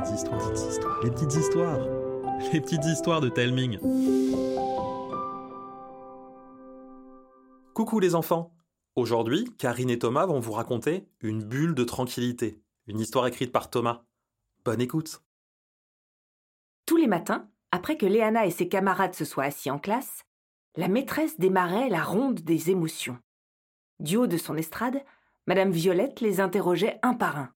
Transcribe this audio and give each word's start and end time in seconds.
petites 0.00 0.14
histoires, 0.14 1.02
les 1.02 1.10
petites 1.10 1.34
histoires, 1.34 1.78
les 2.52 2.60
petites 2.60 2.84
histoires 2.84 3.20
de 3.20 3.28
Telming. 3.28 3.78
Coucou 7.74 8.00
les 8.00 8.14
enfants 8.14 8.52
Aujourd'hui, 8.94 9.54
Karine 9.58 9.90
et 9.90 9.98
Thomas 9.98 10.26
vont 10.26 10.40
vous 10.40 10.52
raconter 10.52 11.06
une 11.20 11.42
bulle 11.44 11.74
de 11.74 11.84
tranquillité, 11.84 12.62
une 12.86 13.00
histoire 13.00 13.26
écrite 13.26 13.52
par 13.52 13.70
Thomas. 13.70 14.04
Bonne 14.64 14.80
écoute 14.80 15.22
Tous 16.86 16.96
les 16.96 17.06
matins, 17.06 17.48
après 17.72 17.96
que 17.96 18.06
Léana 18.06 18.46
et 18.46 18.50
ses 18.50 18.68
camarades 18.68 19.14
se 19.14 19.24
soient 19.24 19.44
assis 19.44 19.70
en 19.70 19.78
classe, 19.78 20.24
la 20.76 20.88
maîtresse 20.88 21.38
démarrait 21.38 21.88
la 21.88 22.02
ronde 22.02 22.40
des 22.40 22.70
émotions. 22.70 23.18
Du 24.00 24.16
haut 24.16 24.26
de 24.26 24.36
son 24.36 24.56
estrade, 24.56 25.02
Madame 25.46 25.70
Violette 25.70 26.20
les 26.20 26.40
interrogeait 26.40 26.98
un 27.02 27.14
par 27.14 27.38
un. 27.38 27.52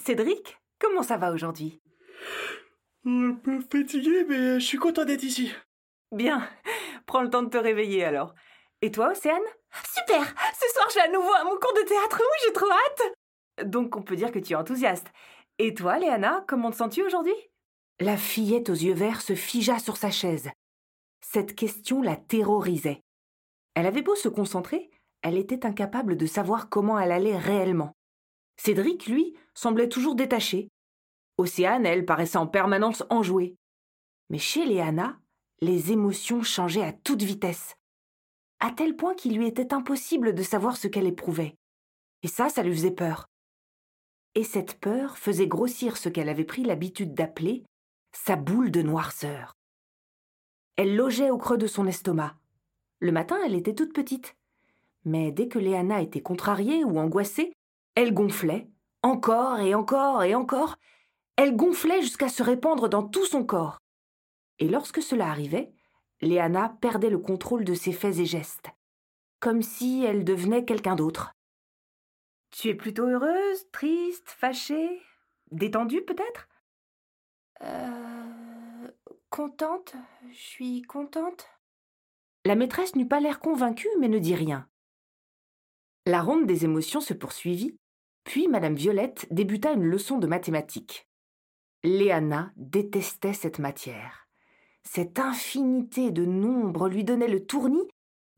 Cédric, 0.00 0.58
comment 0.78 1.02
ça 1.02 1.16
va 1.16 1.32
aujourd'hui? 1.32 1.80
Un 3.04 3.34
peu 3.34 3.60
fatigué, 3.60 4.24
mais 4.28 4.60
je 4.60 4.64
suis 4.64 4.78
content 4.78 5.04
d'être 5.04 5.22
ici. 5.22 5.52
Bien, 6.12 6.48
prends 7.06 7.22
le 7.22 7.30
temps 7.30 7.42
de 7.42 7.50
te 7.50 7.56
réveiller 7.56 8.04
alors. 8.04 8.34
Et 8.80 8.90
toi, 8.90 9.10
Océane? 9.10 9.42
Super 9.94 10.22
Ce 10.22 10.72
soir, 10.72 10.88
j'ai 10.92 11.00
à 11.00 11.08
nouveau 11.08 11.32
à 11.32 11.44
mon 11.44 11.58
cours 11.58 11.74
de 11.74 11.86
théâtre, 11.86 12.20
oui, 12.20 12.46
j'ai 12.46 12.52
trop 12.52 12.70
hâte 12.70 13.66
Donc, 13.66 13.96
on 13.96 14.02
peut 14.02 14.16
dire 14.16 14.32
que 14.32 14.38
tu 14.38 14.52
es 14.52 14.56
enthousiaste. 14.56 15.08
Et 15.58 15.74
toi, 15.74 15.98
Léana, 15.98 16.44
comment 16.46 16.70
te 16.70 16.76
sens-tu 16.76 17.02
aujourd'hui? 17.02 17.34
La 18.00 18.16
fillette 18.16 18.70
aux 18.70 18.74
yeux 18.74 18.94
verts 18.94 19.20
se 19.20 19.34
figea 19.34 19.78
sur 19.78 19.96
sa 19.96 20.10
chaise. 20.10 20.50
Cette 21.20 21.56
question 21.56 22.00
la 22.00 22.16
terrorisait. 22.16 23.02
Elle 23.74 23.86
avait 23.86 24.02
beau 24.02 24.14
se 24.14 24.28
concentrer, 24.28 24.90
elle 25.22 25.36
était 25.36 25.66
incapable 25.66 26.16
de 26.16 26.26
savoir 26.26 26.68
comment 26.68 26.98
elle 26.98 27.12
allait 27.12 27.36
réellement. 27.36 27.96
Cédric, 28.58 29.06
lui, 29.06 29.34
semblait 29.54 29.88
toujours 29.88 30.14
détaché. 30.14 30.68
Océane, 31.38 31.86
elle, 31.86 32.04
paraissait 32.04 32.38
en 32.38 32.46
permanence 32.46 33.04
enjouée. 33.08 33.56
Mais 34.30 34.38
chez 34.38 34.66
Léana, 34.66 35.18
les 35.60 35.92
émotions 35.92 36.42
changeaient 36.42 36.84
à 36.84 36.92
toute 36.92 37.22
vitesse, 37.22 37.76
à 38.60 38.70
tel 38.70 38.96
point 38.96 39.14
qu'il 39.14 39.36
lui 39.36 39.46
était 39.46 39.72
impossible 39.72 40.34
de 40.34 40.42
savoir 40.42 40.76
ce 40.76 40.88
qu'elle 40.88 41.06
éprouvait. 41.06 41.56
Et 42.22 42.28
ça, 42.28 42.48
ça 42.48 42.62
lui 42.62 42.74
faisait 42.74 42.90
peur. 42.90 43.28
Et 44.34 44.44
cette 44.44 44.78
peur 44.80 45.16
faisait 45.16 45.48
grossir 45.48 45.96
ce 45.96 46.08
qu'elle 46.08 46.28
avait 46.28 46.44
pris 46.44 46.64
l'habitude 46.64 47.14
d'appeler 47.14 47.64
sa 48.12 48.36
boule 48.36 48.70
de 48.70 48.82
noirceur. 48.82 49.54
Elle 50.76 50.96
logeait 50.96 51.30
au 51.30 51.38
creux 51.38 51.58
de 51.58 51.66
son 51.66 51.86
estomac. 51.86 52.36
Le 53.00 53.12
matin, 53.12 53.38
elle 53.44 53.54
était 53.54 53.74
toute 53.74 53.92
petite. 53.92 54.36
Mais 55.04 55.32
dès 55.32 55.48
que 55.48 55.58
Léana 55.58 56.02
était 56.02 56.22
contrariée 56.22 56.84
ou 56.84 56.98
angoissée, 56.98 57.52
elle 57.98 58.14
gonflait, 58.14 58.70
encore 59.02 59.58
et 59.58 59.74
encore 59.74 60.22
et 60.22 60.36
encore. 60.36 60.76
Elle 61.34 61.56
gonflait 61.56 62.00
jusqu'à 62.00 62.28
se 62.28 62.44
répandre 62.44 62.88
dans 62.88 63.02
tout 63.02 63.26
son 63.26 63.44
corps. 63.44 63.80
Et 64.60 64.68
lorsque 64.68 65.02
cela 65.02 65.28
arrivait, 65.28 65.72
Léana 66.20 66.76
perdait 66.80 67.10
le 67.10 67.18
contrôle 67.18 67.64
de 67.64 67.74
ses 67.74 67.92
faits 67.92 68.18
et 68.18 68.24
gestes, 68.24 68.70
comme 69.40 69.62
si 69.62 70.04
elle 70.04 70.22
devenait 70.22 70.64
quelqu'un 70.64 70.94
d'autre. 70.94 71.32
Tu 72.52 72.68
es 72.68 72.74
plutôt 72.76 73.04
heureuse, 73.04 73.68
triste, 73.72 74.28
fâchée, 74.28 75.02
détendue 75.50 76.02
peut-être? 76.02 76.48
Euh. 77.62 78.88
Contente 79.28 79.96
Je 80.30 80.38
suis 80.38 80.82
contente 80.82 81.48
La 82.44 82.54
maîtresse 82.54 82.94
n'eut 82.94 83.08
pas 83.08 83.18
l'air 83.18 83.40
convaincue, 83.40 83.90
mais 83.98 84.08
ne 84.08 84.20
dit 84.20 84.36
rien. 84.36 84.68
La 86.06 86.22
ronde 86.22 86.46
des 86.46 86.64
émotions 86.64 87.00
se 87.00 87.12
poursuivit, 87.12 87.76
puis 88.24 88.48
Madame 88.48 88.74
Violette 88.74 89.26
débuta 89.30 89.72
une 89.72 89.84
leçon 89.84 90.18
de 90.18 90.26
mathématiques. 90.26 91.08
Léana 91.84 92.52
détestait 92.56 93.32
cette 93.32 93.58
matière. 93.58 94.28
Cette 94.82 95.18
infinité 95.18 96.10
de 96.10 96.24
nombres 96.24 96.88
lui 96.88 97.04
donnait 97.04 97.28
le 97.28 97.44
tournis 97.44 97.88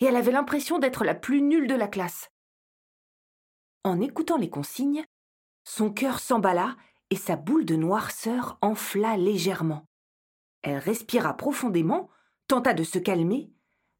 et 0.00 0.06
elle 0.06 0.16
avait 0.16 0.32
l'impression 0.32 0.78
d'être 0.78 1.04
la 1.04 1.14
plus 1.14 1.42
nulle 1.42 1.66
de 1.66 1.74
la 1.74 1.88
classe. 1.88 2.30
En 3.84 4.00
écoutant 4.00 4.36
les 4.36 4.50
consignes, 4.50 5.04
son 5.64 5.90
cœur 5.90 6.20
s'emballa 6.20 6.76
et 7.10 7.16
sa 7.16 7.36
boule 7.36 7.64
de 7.64 7.76
noirceur 7.76 8.58
enfla 8.60 9.16
légèrement. 9.16 9.86
Elle 10.62 10.78
respira 10.78 11.34
profondément, 11.36 12.10
tenta 12.46 12.74
de 12.74 12.84
se 12.84 12.98
calmer, 12.98 13.50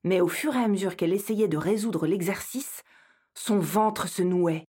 mais 0.05 0.21
au 0.21 0.29
fur 0.29 0.55
et 0.55 0.63
à 0.63 0.69
mesure 0.69 0.97
qu'elle 0.97 1.13
essayait 1.13 1.49
de 1.49 1.57
résoudre 1.57 2.07
l'exercice, 2.07 2.83
son 3.35 3.59
ventre 3.59 4.09
se 4.09 4.23
nouait. 4.23 4.67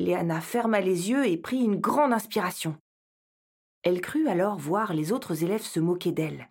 Léana 0.00 0.40
ferma 0.40 0.80
les 0.80 1.10
yeux 1.10 1.26
et 1.26 1.36
prit 1.36 1.58
une 1.58 1.78
grande 1.78 2.14
inspiration. 2.14 2.74
Elle 3.82 4.00
crut 4.00 4.26
alors 4.28 4.56
voir 4.56 4.94
les 4.94 5.12
autres 5.12 5.44
élèves 5.44 5.60
se 5.62 5.78
moquer 5.78 6.10
d'elle. 6.10 6.48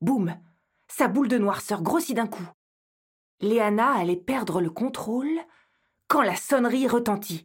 Boum 0.00 0.34
Sa 0.88 1.06
boule 1.06 1.28
de 1.28 1.36
noirceur 1.36 1.82
grossit 1.82 2.16
d'un 2.16 2.26
coup. 2.26 2.48
Léana 3.40 3.92
allait 3.92 4.16
perdre 4.16 4.62
le 4.62 4.70
contrôle 4.70 5.38
quand 6.06 6.22
la 6.22 6.34
sonnerie 6.34 6.88
retentit. 6.88 7.44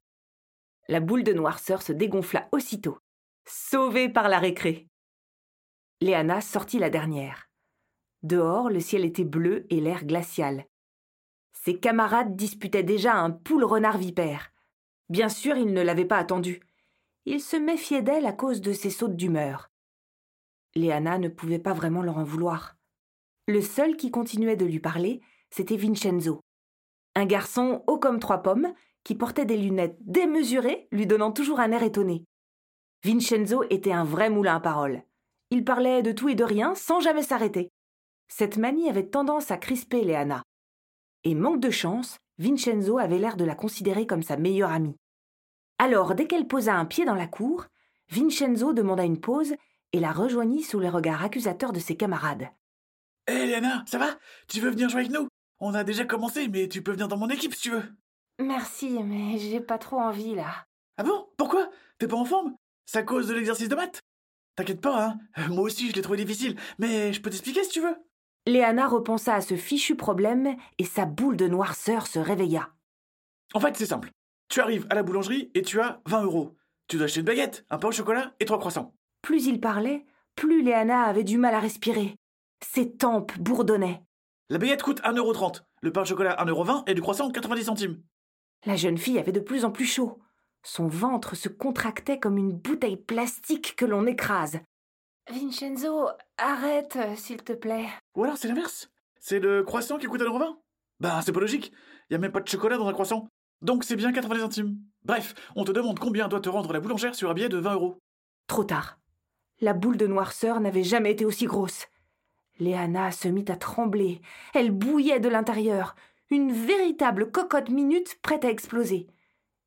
La 0.87 1.01
boule 1.01 1.25
de 1.25 1.33
noirceur 1.33 1.81
se 1.81 1.91
dégonfla 1.91 2.47
aussitôt, 2.53 2.99
sauvée 3.45 4.07
par 4.07 4.29
la 4.29 4.39
récré. 4.39 4.87
Léana 5.99 6.39
sortit 6.39 6.79
la 6.79 6.89
dernière. 6.89 7.49
Dehors, 8.21 8.69
le 8.69 8.79
ciel 8.79 9.03
était 9.03 9.25
bleu 9.25 9.67
et 9.69 9.81
l'air 9.81 10.05
glacial. 10.05 10.65
Ses 11.51 11.81
camarades 11.81 12.37
disputaient 12.37 12.81
déjà 12.81 13.15
un 13.15 13.31
poule 13.31 13.65
renard 13.65 13.97
vipère. 13.97 14.52
Bien 15.09 15.29
sûr, 15.29 15.57
ils 15.57 15.73
ne 15.73 15.81
l'avaient 15.81 16.05
pas 16.05 16.17
attendue. 16.17 16.61
Ils 17.25 17.41
se 17.41 17.55
méfiaient 17.55 18.01
d'elle 18.01 18.25
à 18.25 18.33
cause 18.33 18.61
de 18.61 18.73
ses 18.73 18.89
sautes 18.89 19.15
d'humeur. 19.15 19.69
Léana 20.75 21.17
ne 21.17 21.29
pouvait 21.29 21.59
pas 21.59 21.73
vraiment 21.73 22.01
leur 22.01 22.17
en 22.17 22.23
vouloir. 22.23 22.75
Le 23.47 23.61
seul 23.61 23.97
qui 23.97 24.11
continuait 24.11 24.55
de 24.55 24.65
lui 24.65 24.79
parler, 24.79 25.21
c'était 25.49 25.77
Vincenzo. 25.77 26.41
Un 27.15 27.25
garçon 27.25 27.83
haut 27.87 27.99
comme 27.99 28.19
trois 28.19 28.41
pommes, 28.41 28.73
qui 29.03 29.15
portait 29.15 29.45
des 29.45 29.57
lunettes 29.57 29.97
démesurées, 29.99 30.87
lui 30.91 31.05
donnant 31.05 31.31
toujours 31.31 31.59
un 31.59 31.71
air 31.71 31.83
étonné. 31.83 32.23
Vincenzo 33.03 33.63
était 33.69 33.91
un 33.91 34.05
vrai 34.05 34.29
moulin 34.29 34.55
à 34.55 34.59
paroles. 34.59 35.03
Il 35.51 35.65
parlait 35.65 36.01
de 36.01 36.13
tout 36.13 36.29
et 36.29 36.35
de 36.35 36.43
rien 36.43 36.73
sans 36.73 37.01
jamais 37.01 37.21
s'arrêter. 37.21 37.69
Cette 38.29 38.57
manie 38.57 38.89
avait 38.89 39.09
tendance 39.09 39.51
à 39.51 39.57
crisper 39.57 40.03
Léana. 40.03 40.41
Et 41.25 41.35
manque 41.35 41.59
de 41.59 41.69
chance, 41.69 42.17
Vincenzo 42.37 42.97
avait 42.97 43.19
l'air 43.19 43.37
de 43.37 43.45
la 43.45 43.55
considérer 43.55 44.07
comme 44.07 44.23
sa 44.23 44.37
meilleure 44.37 44.71
amie. 44.71 44.97
Alors, 45.77 46.15
dès 46.15 46.27
qu'elle 46.27 46.47
posa 46.47 46.75
un 46.75 46.85
pied 46.85 47.05
dans 47.05 47.15
la 47.15 47.27
cour, 47.27 47.65
Vincenzo 48.09 48.73
demanda 48.73 49.03
une 49.03 49.19
pause 49.19 49.53
et 49.91 49.99
la 49.99 50.11
rejoignit 50.11 50.63
sous 50.63 50.79
les 50.79 50.89
regards 50.89 51.23
accusateurs 51.23 51.73
de 51.73 51.79
ses 51.79 51.95
camarades. 51.95 52.47
Hé, 53.27 53.33
hey, 53.33 53.47
Léana, 53.47 53.83
ça 53.87 53.97
va? 53.97 54.17
Tu 54.47 54.59
veux 54.59 54.69
venir 54.69 54.89
jouer 54.89 55.01
avec 55.01 55.11
nous? 55.11 55.27
On 55.59 55.73
a 55.73 55.83
déjà 55.83 56.05
commencé, 56.05 56.47
mais 56.47 56.67
tu 56.67 56.81
peux 56.81 56.91
venir 56.91 57.07
dans 57.07 57.17
mon 57.17 57.29
équipe 57.29 57.53
si 57.53 57.61
tu 57.61 57.71
veux. 57.71 57.83
Merci, 58.39 59.01
mais 59.03 59.37
j'ai 59.37 59.61
pas 59.61 59.77
trop 59.77 59.99
envie 59.99 60.35
là. 60.35 60.65
Ah 60.97 61.03
bon? 61.03 61.27
Pourquoi? 61.37 61.69
T'es 61.99 62.07
pas 62.07 62.17
en 62.17 62.25
forme? 62.25 62.55
C'est 62.85 62.97
à 62.97 63.03
cause 63.03 63.27
de 63.27 63.33
l'exercice 63.33 63.69
de 63.69 63.75
maths? 63.75 64.01
T'inquiète 64.55 64.81
pas, 64.81 65.05
hein 65.05 65.19
Moi 65.49 65.63
aussi, 65.63 65.89
je 65.89 65.95
l'ai 65.95 66.01
trouvé 66.01 66.17
difficile, 66.17 66.59
mais 66.79 67.13
je 67.13 67.21
peux 67.21 67.29
t'expliquer 67.29 67.63
si 67.63 67.69
tu 67.69 67.81
veux. 67.81 67.95
Léana 68.45 68.87
repensa 68.87 69.35
à 69.35 69.41
ce 69.41 69.55
fichu 69.55 69.95
problème 69.95 70.55
et 70.77 70.83
sa 70.83 71.05
boule 71.05 71.37
de 71.37 71.47
noirceur 71.47 72.07
se 72.07 72.19
réveilla. 72.19 72.69
En 73.53 73.59
fait, 73.59 73.77
c'est 73.77 73.85
simple. 73.85 74.11
Tu 74.49 74.59
arrives 74.59 74.85
à 74.89 74.95
la 74.95 75.03
boulangerie 75.03 75.49
et 75.53 75.61
tu 75.61 75.79
as 75.79 76.01
20 76.07 76.23
euros. 76.23 76.55
Tu 76.87 76.97
dois 76.97 77.05
acheter 77.05 77.21
une 77.21 77.25
baguette, 77.25 77.65
un 77.69 77.77
pain 77.77 77.87
au 77.87 77.91
chocolat 77.91 78.33
et 78.39 78.45
trois 78.45 78.59
croissants. 78.59 78.93
Plus 79.21 79.45
il 79.45 79.61
parlait, 79.61 80.05
plus 80.35 80.61
Léana 80.61 81.03
avait 81.03 81.23
du 81.23 81.37
mal 81.37 81.55
à 81.55 81.59
respirer. 81.59 82.15
Ses 82.61 82.91
tempes 82.91 83.37
bourdonnaient. 83.39 84.03
La 84.49 84.57
baguette 84.57 84.83
coûte 84.83 85.01
1,30€, 85.03 85.61
le 85.81 85.91
pain 85.93 86.01
au 86.01 86.05
chocolat 86.05 86.35
1,20€ 86.43 86.83
et 86.87 86.93
du 86.93 87.01
croissant 87.01 87.31
90 87.31 87.63
centimes. 87.63 88.03
La 88.65 88.75
jeune 88.75 88.97
fille 88.97 89.19
avait 89.19 89.31
de 89.31 89.39
plus 89.39 89.63
en 89.63 89.71
plus 89.71 89.85
chaud. 89.85 90.19
Son 90.63 90.87
ventre 90.87 91.35
se 91.35 91.49
contractait 91.49 92.19
comme 92.19 92.37
une 92.37 92.51
bouteille 92.51 92.97
plastique 92.97 93.75
que 93.77 93.85
l'on 93.85 94.05
écrase. 94.05 94.59
Vincenzo, 95.29 96.09
arrête, 96.37 96.97
s'il 97.15 97.43
te 97.43 97.53
plaît. 97.53 97.87
Ou 98.15 98.23
alors 98.23 98.37
c'est 98.37 98.47
l'inverse. 98.47 98.89
C'est 99.19 99.39
le 99.39 99.63
croissant 99.63 99.97
qui 99.97 100.07
coûte 100.07 100.21
1,20€. 100.21 100.57
Bah, 100.99 101.21
c'est 101.23 101.31
pas 101.31 101.39
logique. 101.39 101.71
Y 102.09 102.15
a 102.15 102.17
même 102.17 102.31
pas 102.31 102.41
de 102.41 102.47
chocolat 102.47 102.77
dans 102.77 102.87
un 102.87 102.93
croissant. 102.93 103.27
Donc 103.61 103.83
c'est 103.83 103.95
bien 103.95 104.11
90 104.11 104.41
centimes. 104.41 104.77
Bref, 105.03 105.33
on 105.55 105.63
te 105.63 105.71
demande 105.71 105.99
combien 105.99 106.27
doit 106.27 106.41
te 106.41 106.49
rendre 106.49 106.73
la 106.73 106.79
boulangère 106.81 107.15
sur 107.15 107.29
un 107.29 107.33
billet 107.33 107.49
de 107.49 107.57
20 107.57 107.73
euros. 107.73 107.97
Trop 108.47 108.65
tard. 108.65 108.99
La 109.61 109.73
boule 109.73 109.97
de 109.97 110.07
noirceur 110.07 110.59
n'avait 110.59 110.83
jamais 110.83 111.11
été 111.11 111.25
aussi 111.25 111.45
grosse. 111.45 111.87
Léana 112.59 113.11
se 113.11 113.29
mit 113.29 113.45
à 113.47 113.55
trembler. 113.55 114.21
Elle 114.53 114.71
bouillait 114.71 115.21
de 115.21 115.29
l'intérieur. 115.29 115.95
Une 116.29 116.51
véritable 116.51 117.31
cocotte 117.31 117.69
minute 117.69 118.19
prête 118.21 118.43
à 118.43 118.49
exploser. 118.49 119.07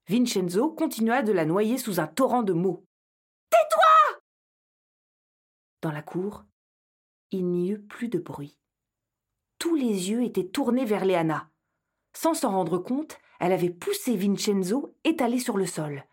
Vincenzo 0.09 0.71
continua 0.71 1.23
de 1.23 1.33
la 1.33 1.45
noyer 1.45 1.79
sous 1.79 1.99
un 1.99 2.07
torrent 2.07 2.43
de 2.43 2.53
mots. 2.53 2.85
Tais-toi 3.51 4.06
Dans 5.83 5.93
la 5.93 6.03
cour, 6.03 6.45
il 7.31 7.47
n'y 7.51 7.71
eut 7.71 7.81
plus 7.81 8.09
de 8.09 8.19
bruit. 8.19 8.59
Tous 9.59 9.75
les 9.75 10.11
yeux 10.11 10.23
étaient 10.23 10.47
tournés 10.47 10.85
vers 10.85 11.05
Léana. 11.05 11.51
Sans 12.13 12.35
s'en 12.35 12.51
rendre 12.51 12.79
compte, 12.79 13.19
elle 13.41 13.53
avait 13.53 13.71
poussé 13.71 14.17
Vincenzo 14.17 14.95
étalé 15.05 15.39
sur 15.39 15.57
le 15.57 15.67
sol. 15.67 16.05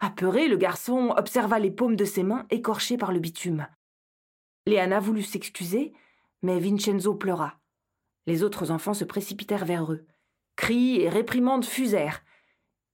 Apeuré, 0.00 0.48
le 0.48 0.56
garçon 0.56 1.14
observa 1.16 1.58
les 1.58 1.70
paumes 1.70 1.96
de 1.96 2.04
ses 2.04 2.22
mains 2.22 2.46
écorchées 2.50 2.96
par 2.96 3.12
le 3.12 3.20
bitume. 3.20 3.66
Léana 4.66 5.00
voulut 5.00 5.22
s'excuser, 5.22 5.92
mais 6.42 6.58
Vincenzo 6.58 7.14
pleura. 7.14 7.60
Les 8.26 8.42
autres 8.42 8.70
enfants 8.70 8.94
se 8.94 9.04
précipitèrent 9.04 9.66
vers 9.66 9.92
eux. 9.92 10.06
Cris 10.56 11.00
et 11.00 11.08
réprimandes 11.08 11.64
fusèrent. 11.64 12.22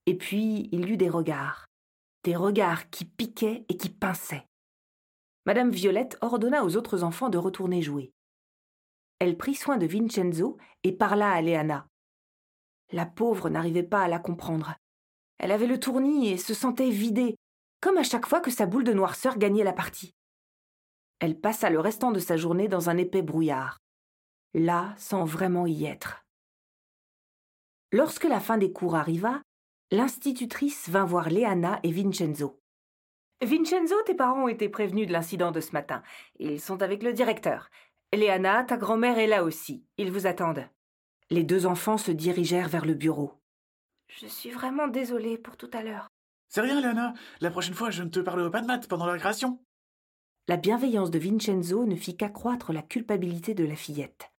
Et 0.05 0.17
puis 0.17 0.69
il 0.71 0.87
y 0.87 0.93
eut 0.93 0.97
des 0.97 1.09
regards. 1.09 1.69
Des 2.23 2.35
regards 2.35 2.89
qui 2.89 3.05
piquaient 3.05 3.65
et 3.69 3.77
qui 3.77 3.89
pinçaient. 3.89 4.47
Madame 5.45 5.71
Violette 5.71 6.17
ordonna 6.21 6.63
aux 6.63 6.77
autres 6.77 7.03
enfants 7.03 7.29
de 7.29 7.37
retourner 7.37 7.81
jouer. 7.81 8.13
Elle 9.19 9.37
prit 9.37 9.55
soin 9.55 9.77
de 9.77 9.87
Vincenzo 9.87 10.57
et 10.83 10.91
parla 10.91 11.31
à 11.31 11.41
Léana. 11.41 11.87
La 12.91 13.05
pauvre 13.05 13.49
n'arrivait 13.49 13.83
pas 13.83 14.01
à 14.01 14.07
la 14.07 14.19
comprendre. 14.19 14.75
Elle 15.39 15.51
avait 15.51 15.67
le 15.67 15.79
tournis 15.79 16.29
et 16.29 16.37
se 16.37 16.53
sentait 16.53 16.91
vidée, 16.91 17.35
comme 17.81 17.97
à 17.97 18.03
chaque 18.03 18.27
fois 18.27 18.39
que 18.39 18.51
sa 18.51 18.67
boule 18.67 18.83
de 18.83 18.93
noirceur 18.93 19.37
gagnait 19.37 19.63
la 19.63 19.73
partie. 19.73 20.13
Elle 21.19 21.39
passa 21.39 21.69
le 21.69 21.79
restant 21.79 22.11
de 22.11 22.19
sa 22.19 22.37
journée 22.37 22.67
dans 22.67 22.89
un 22.89 22.97
épais 22.97 23.23
brouillard, 23.23 23.79
là 24.53 24.93
sans 24.97 25.25
vraiment 25.25 25.65
y 25.65 25.85
être. 25.85 26.23
Lorsque 27.91 28.25
la 28.25 28.39
fin 28.39 28.57
des 28.57 28.71
cours 28.71 28.95
arriva, 28.95 29.41
l'institutrice 29.91 30.87
vint 30.89 31.05
voir 31.05 31.29
Léana 31.29 31.79
et 31.83 31.91
Vincenzo. 31.91 32.60
Vincenzo, 33.43 33.95
tes 34.05 34.13
parents 34.13 34.43
ont 34.43 34.47
été 34.47 34.69
prévenus 34.69 35.07
de 35.07 35.13
l'incident 35.13 35.51
de 35.51 35.61
ce 35.61 35.71
matin. 35.71 36.03
Ils 36.39 36.61
sont 36.61 36.81
avec 36.83 37.01
le 37.01 37.11
directeur. 37.11 37.69
Léana, 38.13 38.63
ta 38.63 38.77
grand-mère 38.77 39.17
est 39.17 39.27
là 39.27 39.43
aussi. 39.43 39.83
Ils 39.97 40.11
vous 40.11 40.27
attendent. 40.27 40.67
Les 41.31 41.43
deux 41.43 41.65
enfants 41.65 41.97
se 41.97 42.11
dirigèrent 42.11 42.69
vers 42.69 42.85
le 42.85 42.93
bureau. 42.93 43.33
Je 44.09 44.27
suis 44.27 44.51
vraiment 44.51 44.87
désolée 44.87 45.37
pour 45.37 45.57
tout 45.57 45.71
à 45.73 45.81
l'heure. 45.81 46.07
C'est 46.49 46.61
rien, 46.61 46.79
Léana. 46.79 47.13
La 47.39 47.49
prochaine 47.49 47.73
fois, 47.73 47.89
je 47.89 48.03
ne 48.03 48.09
te 48.09 48.19
parlerai 48.19 48.51
pas 48.51 48.61
de 48.61 48.67
maths 48.67 48.87
pendant 48.87 49.05
la 49.05 49.13
récréation. 49.13 49.59
La 50.47 50.57
bienveillance 50.57 51.09
de 51.09 51.19
Vincenzo 51.19 51.85
ne 51.85 51.95
fit 51.95 52.17
qu'accroître 52.17 52.73
la 52.73 52.81
culpabilité 52.81 53.53
de 53.53 53.63
la 53.63 53.75
fillette. 53.75 54.31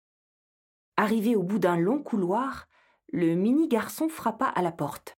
Arrivé 0.96 1.34
au 1.34 1.42
bout 1.42 1.58
d'un 1.58 1.78
long 1.78 2.02
couloir, 2.02 2.68
le 3.12 3.34
mini 3.34 3.66
garçon 3.66 4.08
frappa 4.08 4.46
à 4.46 4.62
la 4.62 4.72
porte. 4.72 5.16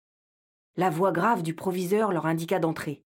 La 0.77 0.89
voix 0.89 1.11
grave 1.11 1.41
du 1.41 1.55
proviseur 1.55 2.11
leur 2.11 2.27
indiqua 2.27 2.59
d'entrer. 2.59 3.03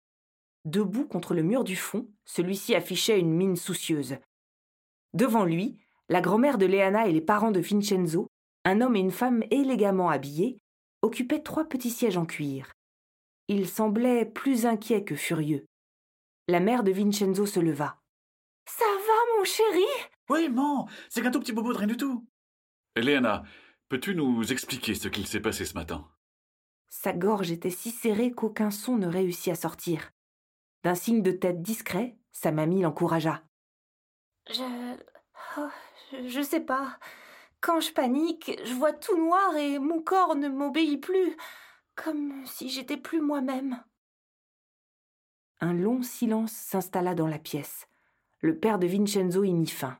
Debout 0.67 1.07
contre 1.07 1.33
le 1.33 1.43
mur 1.43 1.63
du 1.63 1.77
fond, 1.77 2.09
celui-ci 2.25 2.75
affichait 2.75 3.19
une 3.19 3.31
mine 3.31 3.55
soucieuse. 3.55 4.17
Devant 5.13 5.45
lui, 5.45 5.79
la 6.09 6.19
grand-mère 6.19 6.57
de 6.57 6.65
Léana 6.65 7.07
et 7.07 7.13
les 7.13 7.21
parents 7.21 7.51
de 7.51 7.61
Vincenzo 7.61 8.27
un 8.65 8.81
homme 8.81 8.97
et 8.97 8.99
une 8.99 9.11
femme 9.11 9.45
élégamment 9.49 10.09
habillés 10.09 10.59
occupaient 11.01 11.41
trois 11.41 11.63
petits 11.63 11.89
sièges 11.89 12.17
en 12.17 12.25
cuir. 12.25 12.73
Ils 13.47 13.69
semblaient 13.69 14.25
plus 14.25 14.65
inquiets 14.65 15.05
que 15.05 15.15
furieux. 15.15 15.65
La 16.49 16.59
mère 16.59 16.83
de 16.83 16.91
Vincenzo 16.91 17.45
se 17.45 17.61
leva. 17.61 17.97
Ça 18.65 18.83
va, 18.83 19.37
mon 19.37 19.45
chéri? 19.45 19.85
Oui, 20.29 20.49
maman, 20.49 20.89
c'est 21.07 21.21
qu'un 21.21 21.31
tout 21.31 21.39
petit 21.39 21.53
bobo 21.53 21.71
de 21.71 21.77
rien 21.77 21.87
du 21.87 21.95
tout. 21.95 22.27
Léana, 22.97 23.43
peux-tu 23.87 24.15
nous 24.15 24.51
expliquer 24.51 24.95
ce 24.95 25.07
qu'il 25.07 25.27
s'est 25.27 25.39
passé 25.39 25.63
ce 25.63 25.75
matin? 25.75 26.05
Sa 26.89 27.13
gorge 27.13 27.51
était 27.51 27.69
si 27.69 27.89
serrée 27.89 28.31
qu'aucun 28.31 28.69
son 28.69 28.97
ne 28.97 29.07
réussit 29.07 29.53
à 29.53 29.55
sortir. 29.55 30.11
D'un 30.83 30.95
signe 30.95 31.21
de 31.21 31.31
tête 31.31 31.61
discret, 31.61 32.17
sa 32.31 32.51
mamie 32.51 32.81
l'encouragea. 32.81 33.43
Je. 34.49 34.63
Oh, 35.57 35.67
je, 36.11 36.27
je 36.27 36.41
sais 36.41 36.61
pas. 36.61 36.99
Quand 37.61 37.79
je 37.79 37.91
panique, 37.91 38.51
je 38.63 38.73
vois 38.73 38.93
tout 38.93 39.17
noir 39.17 39.55
et 39.57 39.79
mon 39.79 40.01
corps 40.01 40.35
ne 40.35 40.47
m'obéit 40.47 41.01
plus, 41.01 41.35
comme 41.95 42.45
si 42.45 42.69
j'étais 42.69 42.97
plus 42.97 43.21
moi-même. 43.21 43.83
Un 45.59 45.73
long 45.73 46.03
silence 46.03 46.51
s'installa 46.51 47.15
dans 47.15 47.27
la 47.27 47.39
pièce. 47.39 47.87
Le 48.41 48.59
père 48.59 48.77
de 48.77 48.85
Vincenzo 48.85 49.43
y 49.43 49.53
mit 49.53 49.67
fin. 49.67 49.97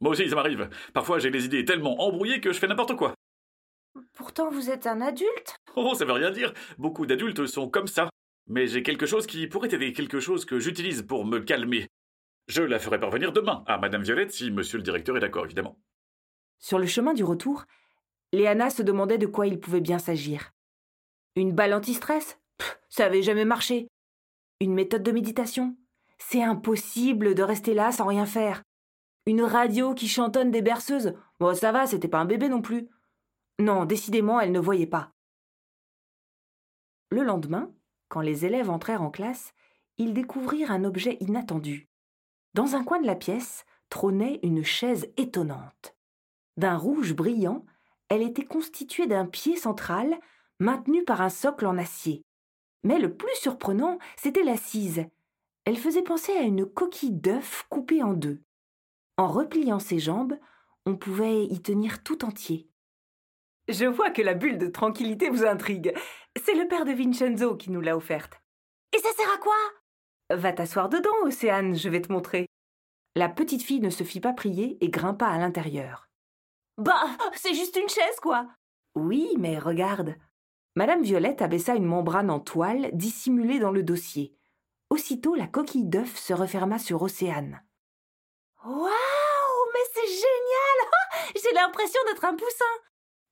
Moi 0.00 0.12
aussi, 0.12 0.28
ça 0.28 0.34
m'arrive. 0.34 0.70
Parfois, 0.94 1.18
j'ai 1.18 1.30
les 1.30 1.44
idées 1.44 1.66
tellement 1.66 2.00
embrouillées 2.00 2.40
que 2.40 2.52
je 2.52 2.58
fais 2.58 2.66
n'importe 2.66 2.96
quoi. 2.96 3.12
Pourtant, 4.14 4.50
vous 4.50 4.70
êtes 4.70 4.86
un 4.86 5.00
adulte. 5.00 5.56
Oh, 5.76 5.94
ça 5.94 6.04
veut 6.04 6.12
rien 6.12 6.30
dire. 6.30 6.54
Beaucoup 6.78 7.04
d'adultes 7.06 7.46
sont 7.46 7.68
comme 7.68 7.86
ça. 7.86 8.09
Mais 8.50 8.66
j'ai 8.66 8.82
quelque 8.82 9.06
chose 9.06 9.28
qui 9.28 9.46
pourrait 9.46 9.72
aider, 9.72 9.92
quelque 9.92 10.18
chose 10.18 10.44
que 10.44 10.58
j'utilise 10.58 11.02
pour 11.02 11.24
me 11.24 11.38
calmer. 11.38 11.86
Je 12.48 12.62
la 12.62 12.80
ferai 12.80 12.98
parvenir 12.98 13.32
demain 13.32 13.62
à 13.68 13.78
Madame 13.78 14.02
Violette 14.02 14.32
si 14.32 14.50
Monsieur 14.50 14.76
le 14.76 14.82
directeur 14.82 15.16
est 15.16 15.20
d'accord, 15.20 15.44
évidemment. 15.44 15.78
Sur 16.58 16.80
le 16.80 16.86
chemin 16.86 17.14
du 17.14 17.22
retour, 17.22 17.64
Léana 18.32 18.68
se 18.68 18.82
demandait 18.82 19.18
de 19.18 19.28
quoi 19.28 19.46
il 19.46 19.60
pouvait 19.60 19.80
bien 19.80 20.00
s'agir. 20.00 20.50
Une 21.36 21.52
balle 21.52 21.72
anti-stress? 21.72 22.40
Ça 22.88 23.06
avait 23.06 23.22
jamais 23.22 23.44
marché. 23.44 23.86
Une 24.58 24.74
méthode 24.74 25.04
de 25.04 25.12
méditation? 25.12 25.76
C'est 26.18 26.42
impossible 26.42 27.36
de 27.36 27.44
rester 27.44 27.72
là 27.72 27.92
sans 27.92 28.06
rien 28.06 28.26
faire. 28.26 28.64
Une 29.26 29.42
radio 29.42 29.94
qui 29.94 30.08
chantonne 30.08 30.50
des 30.50 30.60
berceuses? 30.60 31.14
Bon, 31.38 31.54
ça 31.54 31.70
va, 31.70 31.86
c'était 31.86 32.08
pas 32.08 32.18
un 32.18 32.24
bébé 32.24 32.48
non 32.48 32.62
plus. 32.62 32.88
Non, 33.60 33.84
décidément, 33.84 34.40
elle 34.40 34.50
ne 34.50 34.58
voyait 34.58 34.88
pas. 34.88 35.12
Le 37.10 37.22
lendemain, 37.22 37.72
quand 38.10 38.20
les 38.20 38.44
élèves 38.44 38.68
entrèrent 38.68 39.02
en 39.02 39.10
classe, 39.10 39.54
ils 39.96 40.12
découvrirent 40.12 40.72
un 40.72 40.84
objet 40.84 41.16
inattendu. 41.20 41.88
Dans 42.52 42.74
un 42.74 42.84
coin 42.84 43.00
de 43.00 43.06
la 43.06 43.14
pièce 43.14 43.64
trônait 43.88 44.40
une 44.42 44.64
chaise 44.64 45.08
étonnante. 45.16 45.96
D'un 46.56 46.76
rouge 46.76 47.14
brillant, 47.14 47.64
elle 48.08 48.22
était 48.22 48.44
constituée 48.44 49.06
d'un 49.06 49.24
pied 49.24 49.56
central 49.56 50.18
maintenu 50.58 51.04
par 51.04 51.20
un 51.20 51.28
socle 51.28 51.66
en 51.66 51.78
acier. 51.78 52.24
Mais 52.82 52.98
le 52.98 53.14
plus 53.14 53.34
surprenant, 53.36 53.98
c'était 54.16 54.42
l'assise. 54.42 55.04
Elle 55.64 55.76
faisait 55.76 56.02
penser 56.02 56.32
à 56.32 56.42
une 56.42 56.66
coquille 56.66 57.12
d'œuf 57.12 57.66
coupée 57.70 58.02
en 58.02 58.14
deux. 58.14 58.42
En 59.16 59.28
repliant 59.28 59.78
ses 59.78 59.98
jambes, 59.98 60.36
on 60.86 60.96
pouvait 60.96 61.44
y 61.44 61.60
tenir 61.62 62.02
tout 62.02 62.24
entier. 62.24 62.69
Je 63.70 63.84
vois 63.84 64.10
que 64.10 64.22
la 64.22 64.34
bulle 64.34 64.58
de 64.58 64.66
tranquillité 64.66 65.30
vous 65.30 65.44
intrigue. 65.44 65.94
C'est 66.44 66.54
le 66.54 66.66
père 66.66 66.84
de 66.84 66.92
Vincenzo 66.92 67.56
qui 67.56 67.70
nous 67.70 67.80
l'a 67.80 67.96
offerte. 67.96 68.40
Et 68.92 68.98
ça 68.98 69.12
sert 69.12 69.32
à 69.32 69.38
quoi? 69.38 69.54
Va 70.30 70.52
t'asseoir 70.52 70.88
dedans, 70.88 71.14
Océane, 71.22 71.76
je 71.76 71.88
vais 71.88 72.02
te 72.02 72.12
montrer. 72.12 72.46
La 73.14 73.28
petite 73.28 73.62
fille 73.62 73.80
ne 73.80 73.90
se 73.90 74.02
fit 74.02 74.20
pas 74.20 74.32
prier 74.32 74.76
et 74.80 74.90
grimpa 74.90 75.26
à 75.26 75.38
l'intérieur. 75.38 76.08
Bah, 76.78 77.02
c'est 77.34 77.54
juste 77.54 77.76
une 77.76 77.88
chaise, 77.88 78.18
quoi. 78.20 78.48
Oui, 78.96 79.28
mais 79.38 79.56
regarde. 79.58 80.16
Madame 80.74 81.02
Violette 81.02 81.42
abaissa 81.42 81.76
une 81.76 81.84
membrane 81.84 82.30
en 82.30 82.40
toile 82.40 82.90
dissimulée 82.92 83.60
dans 83.60 83.72
le 83.72 83.84
dossier. 83.84 84.34
Aussitôt, 84.88 85.36
la 85.36 85.46
coquille 85.46 85.86
d'œuf 85.86 86.16
se 86.16 86.32
referma 86.32 86.80
sur 86.80 87.02
Océane. 87.02 87.62
Waouh, 88.64 89.70
mais 89.72 89.80
c'est 89.94 90.08
génial 90.08 90.90
J'ai 91.42 91.54
l'impression 91.54 92.00
d'être 92.08 92.24
un 92.24 92.34
poussin. 92.34 92.89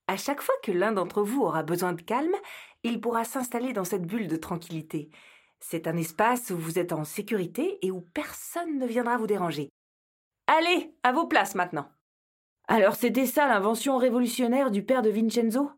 À 0.08 0.16
chaque 0.16 0.40
fois 0.40 0.54
que 0.62 0.72
l'un 0.72 0.92
d'entre 0.92 1.22
vous 1.22 1.42
aura 1.42 1.62
besoin 1.62 1.92
de 1.92 2.00
calme, 2.00 2.34
il 2.82 2.98
pourra 2.98 3.24
s'installer 3.24 3.74
dans 3.74 3.84
cette 3.84 4.06
bulle 4.06 4.26
de 4.26 4.36
tranquillité. 4.36 5.10
C'est 5.60 5.86
un 5.86 5.98
espace 5.98 6.48
où 6.48 6.56
vous 6.56 6.78
êtes 6.78 6.94
en 6.94 7.04
sécurité 7.04 7.78
et 7.86 7.90
où 7.90 8.00
personne 8.00 8.78
ne 8.78 8.86
viendra 8.86 9.18
vous 9.18 9.26
déranger. 9.26 9.68
Allez, 10.46 10.94
à 11.02 11.12
vos 11.12 11.26
places 11.26 11.54
maintenant. 11.54 11.90
Alors 12.68 12.94
c'était 12.94 13.26
ça 13.26 13.48
l'invention 13.48 13.98
révolutionnaire 13.98 14.70
du 14.70 14.82
père 14.82 15.02
de 15.02 15.10
Vincenzo? 15.10 15.70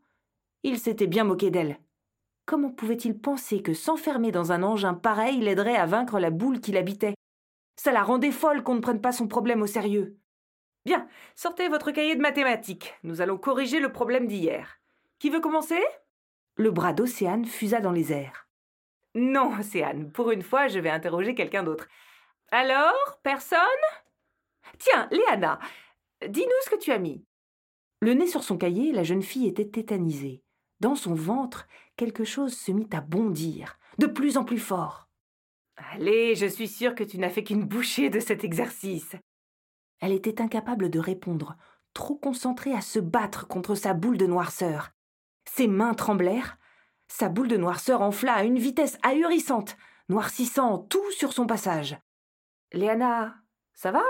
Il 0.63 0.79
s'était 0.79 1.09
bien 1.09 1.25
moqué 1.25 1.51
d'elle. 1.51 1.81
Comment 2.47 2.71
pouvait-il 2.71 3.19
penser 3.19 3.63
que 3.63 3.75
s'enfermer 3.75 4.31
dans 4.31 4.53
un 4.53 4.63
engin 4.63 4.95
pareil 4.95 5.41
l'aiderait 5.41 5.77
à 5.77 5.87
vaincre 5.87 6.21
la 6.21 6.31
boule 6.31 6.61
qui 6.61 6.71
l'habitait 6.71 7.15
Ça 7.77 7.91
la 7.91 8.05
rendait 8.05 8.31
folle 8.31 8.63
qu'on 8.63 8.77
ne 8.77 8.81
prenne 8.81 9.01
pas 9.01 9.13
son 9.13 9.27
problème 9.27 9.63
au 9.63 9.67
sérieux. 9.67 10.20
Bien, 10.85 11.09
sortez 11.35 11.69
votre 11.69 11.91
cahier 11.91 12.17
de 12.17 12.21
mathématiques. 12.21 12.95
Nous 13.03 13.21
allons 13.21 13.39
corriger 13.39 13.81
le 13.81 13.93
problème 13.93 14.27
d'hier. 14.27 14.81
Qui 15.19 15.31
veut 15.31 15.41
commencer? 15.41 15.83
Le 16.57 16.71
bras 16.71 16.93
d'Océane 16.93 17.45
fusa 17.45 17.81
dans 17.81 17.93
les 17.93 18.13
airs. 18.13 18.49
Non, 19.15 19.59
Océane, 19.59 20.11
pour 20.11 20.31
une 20.31 20.43
fois, 20.43 20.69
je 20.69 20.79
vais 20.79 20.91
interroger 20.91 21.35
quelqu'un 21.35 21.63
d'autre. 21.63 21.89
Alors, 22.51 23.21
personne? 23.23 23.59
Tiens, 24.79 25.09
Léana, 25.11 25.59
Dis-nous 26.29 26.51
ce 26.65 26.71
que 26.71 26.79
tu 26.79 26.93
as 26.93 26.99
mis. 26.99 27.25
Le 28.01 28.13
nez 28.13 28.27
sur 28.27 28.45
son 28.45 28.59
cahier, 28.59 28.93
la 28.93 29.05
jeune 29.05 29.23
fille 29.23 29.47
était 29.47 29.69
tétanisée. 29.69 30.43
Dans 30.81 30.95
son 30.95 31.15
ventre, 31.15 31.67
quelque 31.97 32.25
chose 32.25 32.55
se 32.55 32.73
mit 32.73 32.89
à 32.93 33.01
bondir, 33.01 33.79
de 33.99 34.07
plus 34.07 34.37
en 34.37 34.45
plus 34.45 34.59
fort. 34.59 35.09
Allez, 35.93 36.35
je 36.35 36.47
suis 36.47 36.69
sûre 36.69 36.95
que 36.95 37.05
tu 37.05 37.19
n'as 37.19 37.31
fait 37.31 37.43
qu'une 37.43 37.65
bouchée 37.65 38.11
de 38.11 38.21
cet 38.21 38.45
exercice. 38.45 39.17
Elle 40.00 40.12
était 40.12 40.40
incapable 40.40 40.90
de 40.90 40.99
répondre, 40.99 41.57
trop 41.95 42.16
concentrée 42.16 42.75
à 42.75 42.80
se 42.80 42.99
battre 42.99 43.47
contre 43.47 43.75
sa 43.75 43.95
boule 43.95 44.19
de 44.19 44.26
noirceur. 44.26 44.90
Ses 45.45 45.69
mains 45.69 45.95
tremblèrent. 45.95 46.59
Sa 47.09 47.28
boule 47.28 47.49
de 47.49 47.57
noirceur 47.57 48.02
enfla 48.02 48.35
à 48.35 48.45
une 48.45 48.59
vitesse 48.59 48.99
ahurissante, 49.02 49.76
noircissant 50.09 50.78
tout 50.78 51.11
sur 51.11 51.33
son 51.33 51.47
passage. 51.47 51.99
Léana, 52.73 53.37
ça 53.75 53.90
va? 53.90 54.04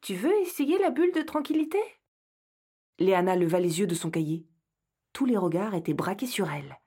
Tu 0.00 0.14
veux 0.14 0.34
essayer 0.40 0.78
la 0.78 0.90
bulle 0.90 1.12
de 1.12 1.22
tranquillité? 1.22 1.78
Léana 2.98 3.36
leva 3.36 3.60
les 3.60 3.80
yeux 3.80 3.86
de 3.86 3.94
son 3.94 4.10
cahier. 4.10 4.46
Tous 5.12 5.26
les 5.26 5.36
regards 5.36 5.74
étaient 5.74 5.94
braqués 5.94 6.26
sur 6.26 6.50
elle. 6.50 6.78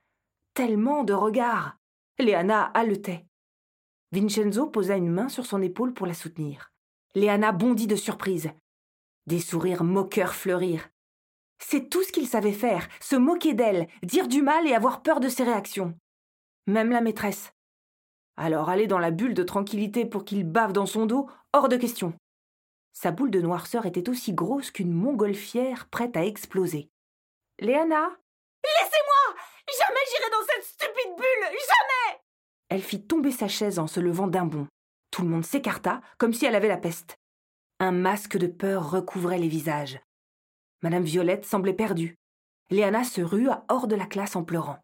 Tellement 0.54 1.04
de 1.04 1.14
regards 1.14 1.78
Léana 2.20 2.66
haletait. 2.74 3.26
Vincenzo 4.12 4.68
posa 4.68 4.98
une 4.98 5.12
main 5.12 5.30
sur 5.30 5.46
son 5.46 5.62
épaule 5.62 5.94
pour 5.94 6.06
la 6.06 6.14
soutenir. 6.14 6.74
Léana 7.16 7.52
bondit 7.52 7.88
de 7.88 7.96
surprise. 7.96 8.52
Des 9.26 9.40
sourires 9.40 9.84
moqueurs 9.84 10.36
fleurirent. 10.36 10.90
C'est 11.58 11.90
tout 11.90 12.04
ce 12.04 12.12
qu'il 12.12 12.28
savait 12.28 12.54
faire, 12.54 12.88
se 13.02 13.16
moquer 13.16 13.54
d'elle, 13.54 13.88
dire 14.04 14.28
du 14.28 14.44
mal 14.44 14.68
et 14.68 14.76
avoir 14.76 15.02
peur 15.02 15.20
de 15.20 15.28
ses 15.28 15.44
réactions. 15.44 15.98
Même 16.68 16.92
la 16.92 17.02
maîtresse. 17.02 17.52
Alors 18.38 18.70
aller 18.70 18.86
dans 18.86 19.00
la 19.00 19.12
bulle 19.12 19.34
de 19.34 19.44
tranquillité 19.44 20.06
pour 20.06 20.24
qu'il 20.24 20.44
bave 20.46 20.72
dans 20.72 20.86
son 20.86 21.08
dos, 21.08 21.28
hors 21.52 21.68
de 21.68 21.78
question. 21.78 22.14
Sa 22.94 23.12
boule 23.12 23.32
de 23.32 23.42
noirceur 23.42 23.88
était 23.88 24.08
aussi 24.08 24.34
grosse 24.34 24.70
qu'une 24.70 24.94
montgolfière 24.94 25.90
prête 25.90 26.16
à 26.16 26.26
exploser. 26.26 26.90
Léana? 27.60 28.10
Laissez-moi 28.64 29.36
Jamais 29.78 30.00
j'irai 30.10 30.30
dans 30.32 30.46
cette 30.48 30.64
stupide 30.64 31.16
bulle 31.18 31.48
Jamais 31.52 32.22
Elle 32.70 32.82
fit 32.84 33.06
tomber 33.06 33.32
sa 33.32 33.48
chaise 33.48 33.80
en 33.80 33.88
se 33.88 34.00
levant 34.00 34.28
d'un 34.28 34.46
bond. 34.46 34.68
Tout 35.12 35.24
le 35.24 35.30
monde 35.30 35.46
s'écarta, 35.46 36.02
comme 36.18 36.34
si 36.34 36.46
elle 36.46 36.56
avait 36.56 36.68
la 36.68 36.78
peste. 36.78 37.20
Un 37.80 37.92
masque 37.92 38.38
de 38.38 38.48
peur 38.48 38.92
recouvrait 38.92 39.40
les 39.40 39.48
visages. 39.48 40.00
Madame 40.82 41.04
Violette 41.04 41.46
semblait 41.46 41.74
perdue. 41.74 42.18
Léana 42.70 43.04
se 43.04 43.22
rua 43.22 43.66
hors 43.70 43.88
de 43.88 43.96
la 43.96 44.06
classe 44.06 44.36
en 44.36 44.44
pleurant. 44.44 44.80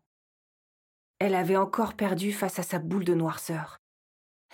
Elle 1.19 1.35
avait 1.35 1.55
encore 1.55 1.93
perdu 1.93 2.33
face 2.33 2.59
à 2.59 2.63
sa 2.63 2.79
boule 2.79 3.05
de 3.05 3.13
noirceur. 3.13 3.77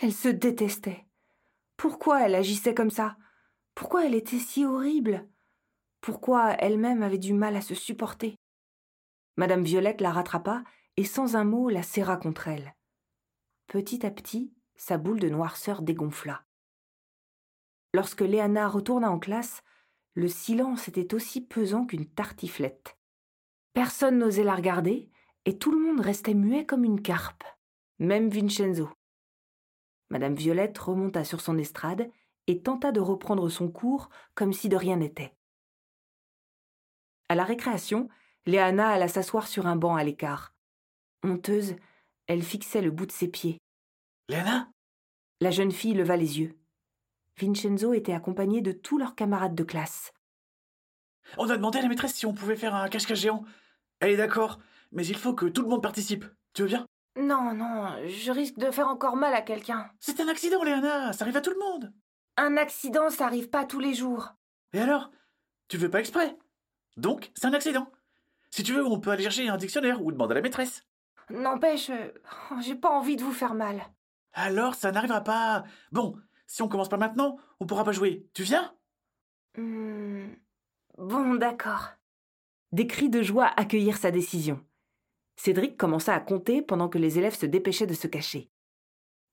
Elle 0.01 0.13
se 0.13 0.27
détestait. 0.27 1.05
Pourquoi 1.77 2.25
elle 2.25 2.35
agissait 2.35 2.75
comme 2.75 2.91
ça? 2.91 3.17
Pourquoi 3.73 4.05
elle 4.05 4.15
était 4.15 4.39
si 4.39 4.65
horrible? 4.65 5.27
Pourquoi 6.01 6.53
elle-même 6.53 7.03
avait 7.03 7.17
du 7.17 7.33
mal 7.33 7.55
à 7.55 7.61
se 7.61 7.75
supporter? 7.75 8.35
Madame 9.37 9.63
Violette 9.63 10.01
la 10.01 10.11
rattrapa 10.11 10.63
et 10.97 11.05
sans 11.05 11.35
un 11.35 11.43
mot 11.43 11.69
la 11.69 11.83
serra 11.83 12.17
contre 12.17 12.47
elle. 12.47 12.75
Petit 13.67 14.05
à 14.05 14.11
petit, 14.11 14.53
sa 14.81 14.97
boule 14.97 15.19
de 15.19 15.29
noirceur 15.29 15.83
dégonfla. 15.83 16.43
Lorsque 17.93 18.21
Léana 18.21 18.67
retourna 18.67 19.11
en 19.11 19.19
classe, 19.19 19.61
le 20.15 20.27
silence 20.27 20.87
était 20.87 21.13
aussi 21.13 21.39
pesant 21.39 21.85
qu'une 21.85 22.07
tartiflette. 22.07 22.97
Personne 23.73 24.17
n'osait 24.17 24.43
la 24.43 24.55
regarder, 24.55 25.11
et 25.45 25.59
tout 25.59 25.71
le 25.71 25.77
monde 25.77 25.99
restait 25.99 26.33
muet 26.33 26.65
comme 26.65 26.83
une 26.83 27.03
carpe, 27.03 27.43
même 27.99 28.29
Vincenzo. 28.29 28.89
Madame 30.09 30.33
Violette 30.33 30.79
remonta 30.79 31.23
sur 31.25 31.41
son 31.41 31.59
estrade 31.59 32.09
et 32.47 32.63
tenta 32.63 32.91
de 32.91 32.99
reprendre 32.99 33.49
son 33.49 33.69
cours 33.69 34.09
comme 34.33 34.51
si 34.51 34.67
de 34.67 34.77
rien 34.77 34.95
n'était. 34.95 35.35
À 37.29 37.35
la 37.35 37.43
récréation, 37.43 38.09
Léana 38.47 38.89
alla 38.89 39.07
s'asseoir 39.07 39.47
sur 39.47 39.67
un 39.67 39.75
banc 39.75 39.95
à 39.95 40.03
l'écart. 40.03 40.55
Honteuse, 41.23 41.75
elle 42.25 42.41
fixait 42.41 42.81
le 42.81 42.89
bout 42.89 43.05
de 43.05 43.11
ses 43.11 43.27
pieds. 43.27 43.59
Léana 44.29 44.69
La 45.41 45.51
jeune 45.51 45.71
fille 45.71 45.93
leva 45.93 46.15
les 46.15 46.39
yeux. 46.39 46.57
Vincenzo 47.39 47.93
était 47.93 48.13
accompagné 48.13 48.61
de 48.61 48.71
tous 48.71 48.97
leurs 48.97 49.15
camarades 49.15 49.55
de 49.55 49.63
classe. 49.63 50.13
On 51.37 51.49
a 51.49 51.55
demandé 51.57 51.79
à 51.79 51.81
la 51.81 51.87
maîtresse 51.87 52.13
si 52.13 52.25
on 52.25 52.33
pouvait 52.33 52.55
faire 52.55 52.75
un 52.75 52.87
cache-cache 52.89 53.19
géant. 53.19 53.43
Elle 53.99 54.11
est 54.11 54.17
d'accord, 54.17 54.59
mais 54.91 55.05
il 55.05 55.17
faut 55.17 55.33
que 55.33 55.45
tout 55.45 55.61
le 55.61 55.69
monde 55.69 55.83
participe. 55.83 56.25
Tu 56.53 56.61
veux 56.63 56.67
bien? 56.67 56.85
Non, 57.17 57.53
non, 57.53 58.07
je 58.07 58.31
risque 58.31 58.57
de 58.57 58.71
faire 58.71 58.87
encore 58.87 59.15
mal 59.15 59.33
à 59.33 59.41
quelqu'un. 59.41 59.89
C'est 59.99 60.19
un 60.19 60.27
accident, 60.27 60.63
Léana, 60.63 61.13
ça 61.13 61.23
arrive 61.25 61.37
à 61.37 61.41
tout 61.41 61.51
le 61.51 61.59
monde. 61.59 61.93
Un 62.37 62.57
accident, 62.57 63.09
ça 63.09 63.25
arrive 63.25 63.49
pas 63.49 63.65
tous 63.65 63.79
les 63.79 63.93
jours. 63.93 64.29
Et 64.73 64.79
alors? 64.79 65.11
Tu 65.67 65.77
veux 65.77 65.89
pas 65.89 65.99
exprès? 65.99 66.37
Donc, 66.97 67.31
c'est 67.35 67.47
un 67.47 67.53
accident. 67.53 67.91
Si 68.49 68.63
tu 68.63 68.73
veux, 68.73 68.85
on 68.85 68.99
peut 68.99 69.11
aller 69.11 69.23
chercher 69.23 69.49
un 69.49 69.57
dictionnaire 69.57 70.01
ou 70.03 70.11
demander 70.11 70.31
à 70.33 70.35
la 70.35 70.41
maîtresse. 70.41 70.85
N'empêche, 71.29 71.89
euh, 71.89 72.11
j'ai 72.61 72.75
pas 72.75 72.89
envie 72.89 73.15
de 73.15 73.23
vous 73.23 73.31
faire 73.33 73.53
mal. 73.53 73.81
Alors, 74.33 74.75
ça 74.75 74.91
n'arrivera 74.91 75.21
pas. 75.21 75.63
Bon, 75.91 76.15
si 76.47 76.61
on 76.61 76.67
commence 76.67 76.89
pas 76.89 76.97
maintenant, 76.97 77.37
on 77.59 77.65
pourra 77.65 77.83
pas 77.83 77.91
jouer. 77.91 78.27
Tu 78.33 78.43
viens? 78.43 78.73
Hmm, 79.57 80.29
Bon, 80.97 81.35
d'accord. 81.35 81.89
Des 82.71 82.87
cris 82.87 83.09
de 83.09 83.21
joie 83.21 83.47
accueillirent 83.57 83.97
sa 83.97 84.11
décision. 84.11 84.63
Cédric 85.35 85.77
commença 85.77 86.13
à 86.13 86.19
compter 86.19 86.61
pendant 86.61 86.89
que 86.89 86.97
les 86.97 87.17
élèves 87.17 87.37
se 87.37 87.45
dépêchaient 87.45 87.87
de 87.87 87.93
se 87.93 88.07
cacher. 88.07 88.49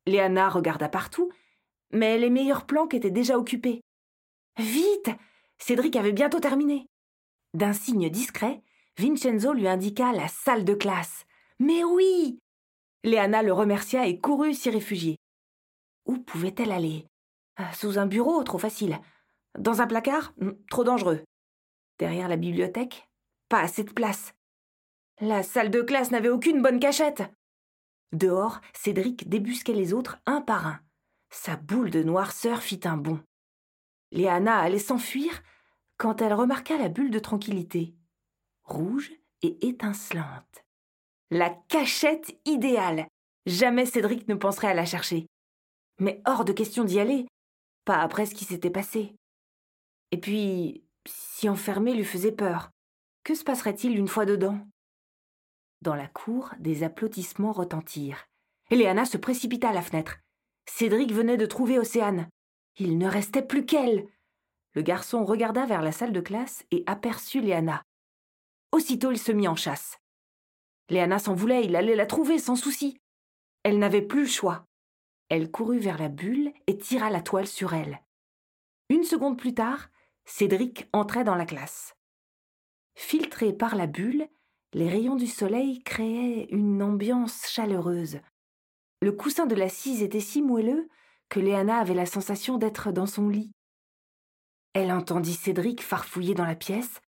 Léana 0.07 0.49
regarda 0.49 0.89
partout, 0.89 1.31
mais 1.93 2.19
les 2.19 2.31
meilleures 2.31 2.67
planques 2.67 2.95
étaient 2.95 3.11
déjà 3.11 3.39
occupées. 3.39 3.83
Vite 4.59 5.11
Cédric 5.59 5.97
avait 5.97 6.13
bientôt 6.13 6.41
terminé. 6.41 6.87
D'un 7.55 7.73
signe 7.73 8.09
discret, 8.09 8.63
Vincenzo 8.97 9.53
lui 9.53 9.69
indiqua 9.69 10.13
la 10.13 10.29
salle 10.29 10.65
de 10.65 10.75
classe. 10.75 11.25
Mais 11.59 11.85
oui 11.85 12.39
Léana 13.05 13.43
le 13.43 13.53
remercia 13.53 14.07
et 14.07 14.19
courut 14.19 14.55
s'y 14.55 14.71
réfugier. 14.71 15.17
Où 16.07 16.19
pouvait-elle 16.19 16.73
aller? 16.73 17.07
Ah, 17.57 17.73
Sous 17.73 17.99
un 17.99 18.07
bureau, 18.07 18.43
trop 18.43 18.59
facile. 18.59 18.99
Dans 19.59 19.81
un 19.81 19.87
placard? 19.87 20.33
Hmm, 20.41 20.53
Trop 20.71 20.85
dangereux. 20.85 21.23
Derrière 21.99 22.29
la 22.29 22.37
bibliothèque? 22.37 23.09
Pas 23.49 23.61
assez 23.61 23.85
de 23.85 23.93
place. 23.93 24.35
La 25.21 25.43
salle 25.43 25.71
de 25.71 25.83
classe 25.83 26.11
n'avait 26.11 26.29
aucune 26.29 26.63
bonne 26.63 26.79
cachette. 26.81 27.23
Dehors, 28.13 28.61
Cédric 28.73 29.29
débusquait 29.29 29.73
les 29.75 29.93
autres 29.93 30.19
un 30.27 30.41
par 30.41 30.67
un. 30.67 30.81
Sa 31.31 31.57
boule 31.57 31.91
de 31.91 32.03
noirceur 32.03 32.63
fit 32.63 32.81
un 32.85 32.97
bond. 32.97 33.21
Léana 34.13 34.59
allait 34.59 34.79
s'enfuir 34.79 35.43
quand 35.99 36.23
elle 36.23 36.33
remarqua 36.33 36.79
la 36.79 36.89
bulle 36.89 37.11
de 37.11 37.19
tranquillité, 37.19 37.95
rouge 38.65 39.11
et 39.43 39.67
étincelante. 39.69 40.65
La 41.31 41.51
cachette 41.69 42.39
idéale. 42.47 43.07
Jamais 43.45 43.85
Cédric 43.85 44.29
ne 44.29 44.35
penserait 44.35 44.69
à 44.69 44.75
la 44.75 44.87
chercher. 44.87 45.27
Mais 45.99 46.23
hors 46.25 46.47
de 46.47 46.55
question 46.55 46.85
d'y 46.85 47.01
aller, 47.01 47.27
pas 47.85 47.99
après 47.99 48.25
ce 48.25 48.35
qui 48.35 48.47
s'était 48.47 48.71
passé. 48.71 49.15
Et 50.11 50.19
puis, 50.19 50.85
si 51.07 51.51
enfermer 51.51 51.93
lui 51.93 52.05
faisait 52.05 52.33
peur, 52.33 52.71
que 53.25 53.35
se 53.35 53.45
passerait-il 53.45 53.99
une 53.99 54.09
fois 54.09 54.25
dedans? 54.25 54.59
Dans 55.83 55.95
la 55.95 56.09
cour, 56.09 56.55
des 56.59 56.83
applaudissements 56.83 57.53
retentirent. 57.53 58.25
Léana 58.71 59.05
se 59.05 59.19
précipita 59.19 59.69
à 59.69 59.75
la 59.75 59.83
fenêtre. 59.83 60.19
Cédric 60.67 61.13
venait 61.13 61.37
de 61.37 61.47
trouver 61.47 61.79
Océane. 61.79 62.29
Il 62.79 62.97
ne 62.97 63.07
restait 63.07 63.43
plus 63.43 63.67
qu'elle. 63.67 64.09
Le 64.75 64.81
garçon 64.81 65.27
regarda 65.27 65.67
vers 65.67 65.83
la 65.83 65.93
salle 65.93 66.13
de 66.13 66.21
classe 66.21 66.65
et 66.71 66.85
aperçut 66.87 67.43
Léana. 67.43 67.83
Aussitôt 68.73 69.11
il 69.11 69.19
se 69.19 69.33
mit 69.33 69.49
en 69.49 69.57
chasse. 69.57 69.98
Léana 70.91 71.19
s'en 71.19 71.35
voulait, 71.35 71.65
il 71.65 71.77
allait 71.77 71.97
la 71.97 72.07
trouver 72.07 72.39
sans 72.39 72.57
souci. 72.57 72.99
Elle 73.63 73.79
n'avait 73.79 74.03
plus 74.03 74.23
le 74.23 74.29
choix. 74.29 74.65
Elle 75.29 75.51
courut 75.51 75.79
vers 75.79 75.99
la 75.99 76.09
bulle 76.09 76.53
et 76.67 76.79
tira 76.79 77.11
la 77.11 77.21
toile 77.21 77.47
sur 77.47 77.75
elle. 77.75 78.01
Une 78.89 79.05
seconde 79.05 79.39
plus 79.39 79.55
tard, 79.55 79.91
Cédric 80.25 80.89
entrait 80.93 81.25
dans 81.25 81.35
la 81.35 81.45
classe. 81.45 81.95
Filtrés 82.95 83.53
par 83.53 83.77
la 83.77 83.87
bulle, 83.87 84.29
les 84.73 84.89
rayons 84.89 85.17
du 85.17 85.27
soleil 85.27 85.83
créaient 85.83 86.49
une 86.51 86.83
ambiance 86.83 87.47
chaleureuse. 87.49 88.21
Le 89.01 89.13
coussin 89.13 89.47
de 89.47 89.55
l'assise 89.55 90.03
était 90.03 90.21
si 90.21 90.43
moelleux 90.43 90.89
que 91.29 91.41
Léana 91.41 91.79
avait 91.79 91.95
la 91.95 92.07
sensation 92.07 92.59
d'être 92.59 92.91
dans 92.91 93.07
son 93.07 93.29
lit. 93.29 93.53
Elle 94.73 94.93
entendit 94.93 95.35
Cédric 95.35 95.83
farfouiller 95.83 96.35
dans 96.35 96.45
la 96.45 96.57
pièce. 96.57 97.01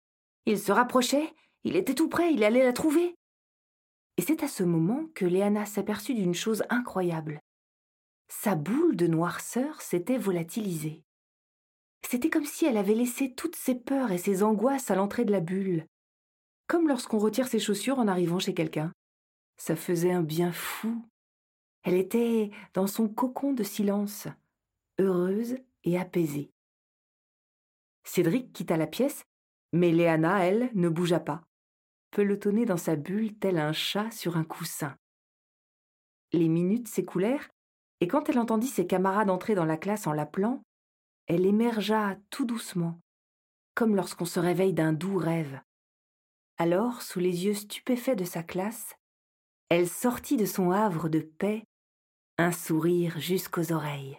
Il 0.47 0.59
se 0.59 0.73
rapprochait, 0.73 1.33
il 1.65 1.77
était 1.77 1.95
tout 1.95 2.09
près, 2.09 2.33
il 2.33 2.45
allait 2.45 2.65
la 2.65 2.73
trouver. 2.73 3.15
Et 4.19 4.23
c'est 4.23 4.43
à 4.43 4.49
ce 4.49 4.65
moment 4.65 5.07
que 5.15 5.25
Léana 5.25 5.65
s'aperçut 5.65 6.13
d'une 6.13 6.35
chose 6.35 6.65
incroyable. 6.71 7.41
Sa 8.29 8.57
boule 8.57 8.97
de 8.97 9.07
noirceur 9.07 9.81
s'était 9.81 10.19
volatilisée. 10.19 11.05
C'était 12.05 12.29
comme 12.29 12.45
si 12.45 12.67
elle 12.67 12.77
avait 12.77 12.97
laissé 12.97 13.33
toutes 13.33 13.55
ses 13.55 13.77
peurs 13.77 14.11
et 14.11 14.19
ses 14.19 14.43
angoisses 14.43 14.91
à 14.91 14.97
l'entrée 14.97 15.25
de 15.25 15.31
la 15.31 15.41
bulle. 15.41 15.87
Comme 16.67 16.89
lorsqu'on 16.89 17.19
retire 17.19 17.47
ses 17.47 17.61
chaussures 17.61 18.01
en 18.01 18.09
arrivant 18.09 18.41
chez 18.41 18.55
quelqu'un. 18.55 18.93
Ça 19.57 19.77
faisait 19.77 20.13
un 20.13 20.23
bien 20.23 20.53
fou. 20.53 21.07
Elle 21.85 21.95
était 21.95 22.51
dans 22.75 22.89
son 22.89 23.09
cocon 23.09 23.53
de 23.53 23.63
silence, 23.63 24.27
heureuse 24.99 25.57
et 25.85 25.97
apaisée. 25.97 26.51
Cédric 28.05 28.53
quitta 28.53 28.77
la 28.77 28.87
pièce, 28.89 29.23
mais 29.73 29.93
Léana, 29.93 30.45
elle, 30.45 30.71
ne 30.75 30.89
bougea 30.89 31.21
pas, 31.21 31.48
pelotonnée 32.11 32.65
dans 32.65 32.77
sa 32.77 32.97
bulle 32.97 33.37
tel 33.39 33.59
un 33.59 33.73
chat 33.73 34.11
sur 34.11 34.37
un 34.37 34.45
coussin. 34.45 34.97
Les 36.33 36.49
minutes 36.49 36.89
s'écoulèrent, 36.89 37.49
et 38.01 38.09
quand 38.09 38.29
elle 38.29 38.39
entendit 38.39 38.69
ses 38.69 38.87
camarades 38.87 39.31
entrer 39.31 39.55
dans 39.55 39.65
la 39.65 39.77
classe 39.77 40.07
en 40.07 40.13
l'appelant, 40.13 40.63
elle 41.27 41.47
émergea 41.47 42.17
tout 42.31 42.45
doucement, 42.45 43.01
comme 43.75 43.97
lorsqu'on 43.97 44.25
se 44.25 44.41
réveille 44.41 44.75
d'un 44.75 44.93
doux 44.93 45.17
rêve. 45.17 45.61
Alors, 46.57 47.03
sous 47.03 47.21
les 47.21 47.47
yeux 47.47 47.55
stupéfaits 47.55 48.17
de 48.17 48.25
sa 48.25 48.43
classe, 48.43 48.97
elle 49.69 49.89
sortit 49.89 50.37
de 50.37 50.47
son 50.47 50.71
havre 50.71 51.09
de 51.09 51.21
paix, 51.21 51.65
un 52.39 52.53
sourire 52.53 53.19
jusqu'aux 53.19 53.73
oreilles. 53.73 54.19